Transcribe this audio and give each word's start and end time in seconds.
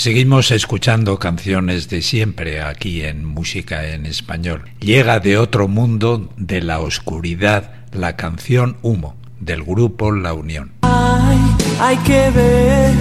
Seguimos 0.00 0.50
escuchando 0.50 1.18
canciones 1.18 1.90
de 1.90 2.00
siempre 2.00 2.62
aquí 2.62 3.02
en 3.02 3.22
Música 3.22 3.86
en 3.86 4.06
Español. 4.06 4.64
Llega 4.80 5.20
de 5.20 5.36
otro 5.36 5.68
mundo, 5.68 6.30
de 6.38 6.62
la 6.62 6.80
oscuridad, 6.80 7.74
la 7.92 8.16
canción 8.16 8.78
Humo, 8.80 9.16
del 9.40 9.62
grupo 9.62 10.10
La 10.10 10.32
Unión. 10.32 10.72
Hay, 10.80 11.38
hay 11.78 11.96
que 11.98 12.30
ver 12.30 12.94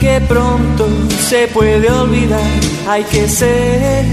que 0.00 0.20
pronto 0.22 0.88
se 1.30 1.46
puede 1.46 1.88
olvidar, 1.88 2.50
hay 2.88 3.04
que 3.04 3.28
ser 3.28 4.04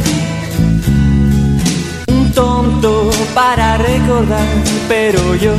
un 2.10 2.32
tonto 2.34 3.10
para 3.34 3.76
recordar, 3.80 4.46
pero 4.88 5.34
yo, 5.34 5.56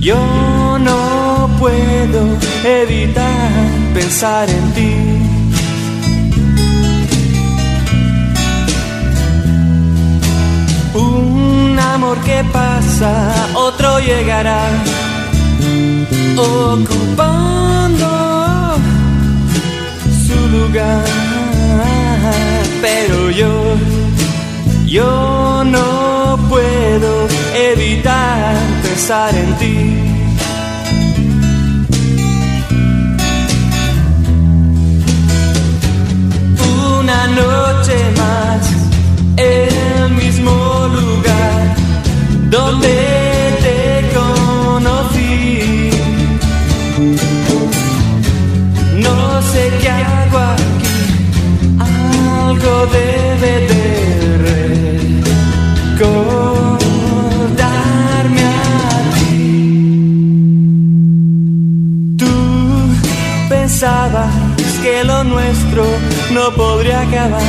yo 0.00 0.78
no 0.78 1.48
puedo 1.58 2.26
evitar 2.62 3.50
pensar 3.94 4.50
en 4.50 4.72
ti. 4.74 5.19
Un 10.94 11.78
amor 11.78 12.18
que 12.22 12.42
pasa, 12.52 13.32
otro 13.54 14.00
llegará, 14.00 14.62
ocupando 16.36 18.08
su 20.26 20.48
lugar. 20.48 21.04
Pero 22.82 23.30
yo, 23.30 23.76
yo 24.86 25.62
no 25.64 26.38
puedo 26.48 27.28
evitar 27.54 28.56
pensar 28.82 29.32
en 29.36 29.54
ti. 29.58 29.96
Una 36.98 37.26
noche 37.28 37.96
más 38.16 38.70
el 39.36 40.10
mismo 40.14 40.59
lugar 40.94 41.76
donde 42.50 42.94
te 43.64 43.78
conocí. 44.16 45.90
No 48.96 49.16
sé 49.52 49.62
qué 49.80 49.90
hago 49.90 50.38
aquí, 50.38 50.96
algo 51.78 52.72
debe 52.98 53.52
de 53.70 53.82
recordarme 55.98 58.44
a 58.44 58.46
ti. 59.14 59.38
Tú 62.18 62.32
pensabas 63.48 64.32
que 64.82 65.04
lo 65.04 65.24
nuestro 65.24 65.84
no 66.32 66.50
podría 66.54 67.00
acabar 67.02 67.42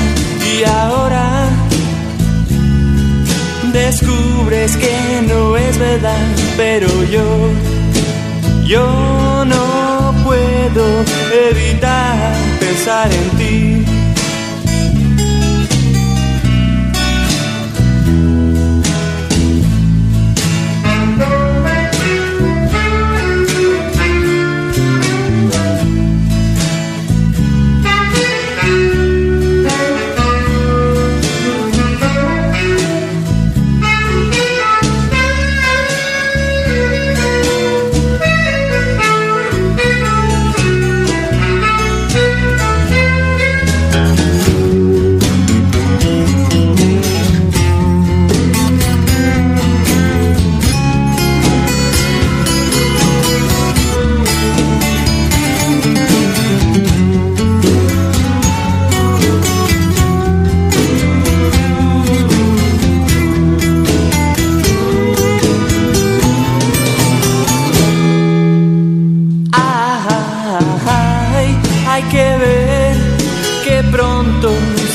y 0.54 0.64
ahora 0.64 1.50
descubres 3.72 4.76
que 4.78 5.22
no 5.28 5.58
es 5.58 5.78
verdad, 5.78 6.28
pero 6.58 6.88
yo, 7.06 7.50
yo 8.66 9.46
no 9.46 10.14
puedo 10.24 11.04
evitar 11.50 12.36
pensar 12.60 13.10
en 13.12 13.30
ti. 13.38 13.91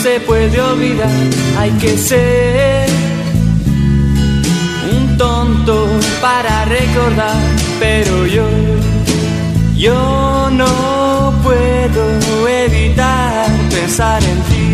Se 0.06 0.20
puede 0.20 0.60
olvidar, 0.60 1.10
hay 1.58 1.70
que 1.80 1.98
ser 1.98 2.88
un 4.94 5.18
tonto 5.18 5.88
para 6.20 6.64
recordar, 6.66 7.34
pero 7.80 8.24
yo, 8.24 8.46
yo 9.74 10.48
no 10.52 11.34
puedo 11.42 12.02
evitar 12.48 13.50
pensar 13.68 14.22
en 14.22 14.38
ti. 14.50 14.68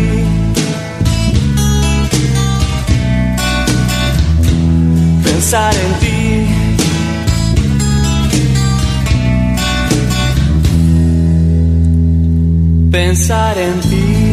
Pensar 5.23 5.73
en 5.85 5.93
ti. 5.99 6.13
pensar 12.91 13.57
en 13.57 13.81
ti. 13.89 14.32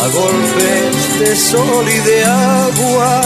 a 0.00 0.08
golpes 0.08 1.18
de 1.20 1.36
sol 1.36 1.88
y 1.88 1.98
de 2.08 2.24
agua. 2.24 3.20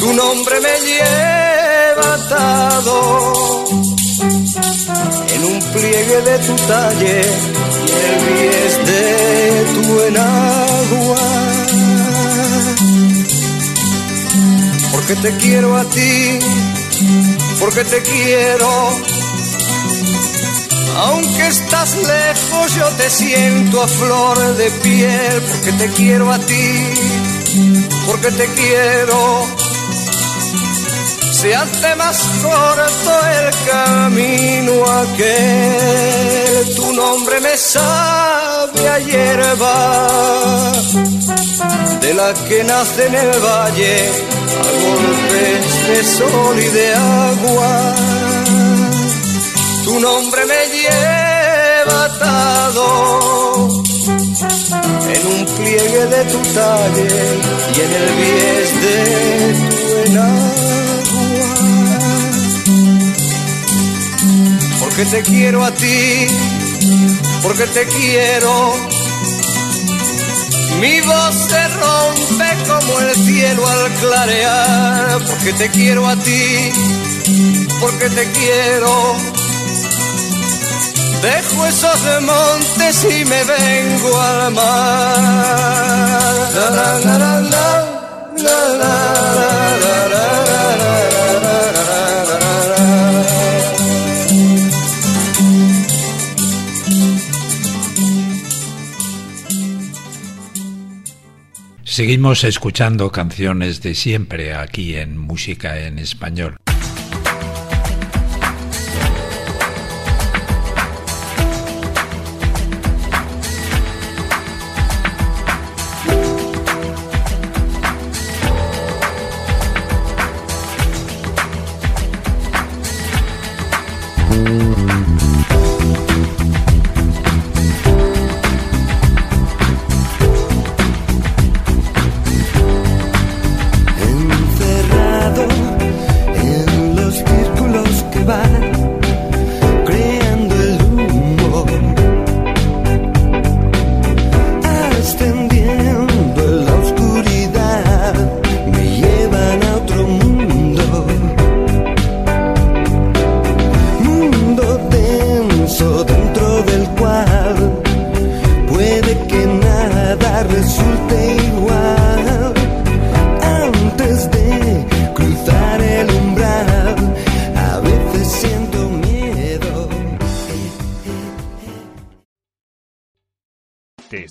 Tu 0.00 0.12
nombre 0.12 0.60
me 0.60 0.74
lleva 0.88 2.14
atado 2.14 3.64
en 5.34 5.44
un 5.44 5.58
pliegue 5.72 6.20
de 6.22 6.38
tu 6.46 6.54
talle 6.66 7.20
y 7.86 8.06
el 8.08 8.16
bies 8.26 8.74
de 8.90 9.64
tu 9.74 10.00
enagua. 10.02 11.26
Porque 14.92 15.14
te 15.16 15.36
quiero 15.36 15.76
a 15.76 15.84
ti, 15.84 16.38
porque 17.60 17.84
te 17.84 18.02
quiero. 18.02 19.15
Aunque 20.98 21.48
estás 21.48 21.94
lejos, 21.96 22.74
yo 22.74 22.88
te 22.96 23.10
siento 23.10 23.82
a 23.82 23.86
flor 23.86 24.56
de 24.56 24.70
piel, 24.82 25.42
porque 25.42 25.72
te 25.72 25.90
quiero 25.90 26.32
a 26.32 26.38
ti, 26.38 26.94
porque 28.06 28.30
te 28.30 28.46
quiero. 28.46 29.46
Se 31.32 31.54
hace 31.54 31.96
más 31.96 32.18
corto 32.42 33.12
el 33.38 33.50
camino 33.70 34.72
aquel, 35.02 36.74
tu 36.76 36.92
nombre 36.94 37.40
me 37.40 37.56
sabe 37.58 38.88
a 38.88 38.98
hierba, 38.98 40.72
de 42.00 42.14
la 42.14 42.32
que 42.48 42.64
nace 42.64 43.06
en 43.06 43.14
el 43.16 43.38
valle, 43.38 43.96
a 44.60 44.70
golpes 44.82 45.88
de 45.88 46.04
sol 46.04 46.58
y 46.58 46.68
de 46.68 46.94
agua 46.94 47.94
tu 49.96 50.02
nombre 50.02 50.44
me 50.46 50.66
lleva 50.76 52.04
atado 52.04 53.68
en 55.14 55.26
un 55.26 55.44
pliegue 55.56 56.06
de 56.06 56.24
tu 56.24 56.38
talle 56.54 57.08
y 57.74 57.80
en 57.80 57.92
el 58.00 58.08
bies 58.18 58.70
de 58.82 58.96
tu 59.70 59.86
enagua. 60.10 61.50
Porque 64.80 65.04
te 65.06 65.22
quiero 65.22 65.64
a 65.64 65.70
ti, 65.70 66.26
porque 67.42 67.66
te 67.66 67.86
quiero. 67.86 68.74
Mi 70.80 71.00
voz 71.00 71.34
se 71.48 71.68
rompe 71.68 72.48
como 72.68 73.00
el 73.00 73.14
cielo 73.14 73.66
al 73.66 73.92
clarear, 73.94 75.24
porque 75.24 75.52
te 75.54 75.70
quiero 75.70 76.06
a 76.06 76.16
ti, 76.16 76.70
porque 77.80 78.10
te 78.10 78.30
quiero 78.32 79.35
Dejo 81.26 81.66
esos 81.66 82.22
montes 82.22 83.04
y 83.04 83.24
me 83.24 83.42
vengo 83.42 84.20
al 84.20 84.52
mar. 84.54 85.56
Seguimos 101.82 102.44
escuchando 102.44 103.10
canciones 103.10 103.82
de 103.82 103.96
siempre 103.96 104.54
aquí 104.54 104.94
en 104.94 105.18
Música 105.18 105.80
en 105.80 105.98
Español. 105.98 106.56